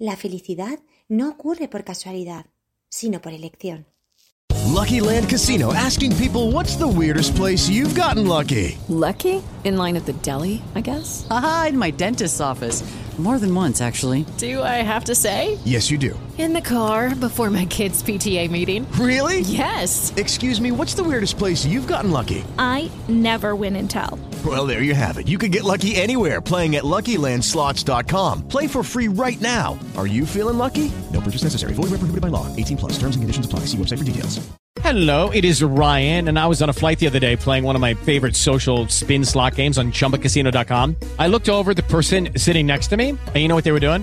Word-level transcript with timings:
La 0.00 0.16
felicidad 0.16 0.78
no 1.10 1.28
ocurre 1.28 1.68
por 1.68 1.84
casualidad, 1.84 2.46
sino 2.88 3.20
por 3.20 3.34
elección. 3.34 3.84
Lucky 4.66 4.98
Land 4.98 5.28
Casino 5.28 5.74
asking 5.74 6.16
people 6.16 6.52
what's 6.52 6.76
the 6.76 6.88
weirdest 6.88 7.36
place 7.36 7.68
you've 7.68 7.94
gotten 7.94 8.26
lucky? 8.26 8.78
Lucky? 8.88 9.42
In 9.62 9.76
line 9.76 9.98
at 9.98 10.06
the 10.06 10.14
deli, 10.22 10.62
I 10.74 10.80
guess? 10.80 11.26
Aha, 11.28 11.66
in 11.68 11.76
my 11.78 11.90
dentist's 11.90 12.40
office. 12.40 12.82
More 13.18 13.38
than 13.38 13.54
once, 13.54 13.82
actually. 13.82 14.24
Do 14.38 14.62
I 14.62 14.80
have 14.82 15.04
to 15.04 15.14
say? 15.14 15.58
Yes, 15.66 15.90
you 15.90 15.98
do. 15.98 16.18
In 16.38 16.54
the 16.54 16.62
car 16.62 17.14
before 17.14 17.50
my 17.50 17.66
kids' 17.66 18.02
PTA 18.02 18.50
meeting. 18.50 18.90
Really? 18.92 19.40
Yes. 19.40 20.14
Excuse 20.16 20.58
me, 20.62 20.72
what's 20.72 20.94
the 20.94 21.04
weirdest 21.04 21.36
place 21.36 21.66
you've 21.66 21.86
gotten 21.86 22.10
lucky? 22.10 22.42
I 22.58 22.90
never 23.08 23.54
win 23.54 23.76
and 23.76 23.90
tell. 23.90 24.18
Well, 24.42 24.66
there 24.66 24.82
you 24.82 24.94
have 24.94 25.18
it. 25.18 25.28
You 25.28 25.36
can 25.36 25.50
get 25.50 25.64
lucky 25.64 25.96
anywhere 25.96 26.40
playing 26.40 26.76
at 26.76 26.84
LuckyLandSlots.com. 26.84 28.48
Play 28.48 28.66
for 28.66 28.82
free 28.82 29.08
right 29.08 29.40
now. 29.42 29.78
Are 29.98 30.06
you 30.06 30.24
feeling 30.24 30.56
lucky? 30.56 30.90
No 31.12 31.20
purchase 31.20 31.42
necessary. 31.42 31.74
Void 31.74 31.90
where 31.90 32.00
prohibited 32.00 32.22
by 32.22 32.28
law. 32.28 32.46
18 32.56 32.78
plus. 32.78 32.92
Terms 32.92 33.16
and 33.16 33.22
conditions 33.22 33.44
apply. 33.44 33.60
See 33.66 33.76
website 33.76 33.98
for 33.98 34.04
details. 34.04 34.40
Hello, 34.82 35.30
it 35.30 35.44
is 35.44 35.64
Ryan, 35.64 36.28
and 36.28 36.38
I 36.38 36.46
was 36.46 36.62
on 36.62 36.70
a 36.70 36.72
flight 36.72 37.00
the 37.00 37.06
other 37.08 37.18
day 37.18 37.36
playing 37.36 37.64
one 37.64 37.74
of 37.74 37.80
my 37.80 37.92
favorite 37.94 38.36
social 38.36 38.86
spin 38.86 39.24
slot 39.24 39.56
games 39.56 39.78
on 39.78 39.90
ChumbaCasino.com. 39.90 40.96
I 41.18 41.26
looked 41.26 41.48
over 41.48 41.74
the 41.74 41.82
person 41.82 42.30
sitting 42.36 42.66
next 42.66 42.86
to 42.88 42.96
me, 42.96 43.10
and 43.10 43.36
you 43.36 43.48
know 43.48 43.54
what 43.56 43.64
they 43.64 43.72
were 43.72 43.80
doing? 43.80 44.02